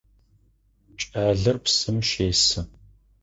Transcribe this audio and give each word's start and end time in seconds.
Кӏалэр 0.99 1.57
псым 1.63 1.97
щесы. 2.09 2.61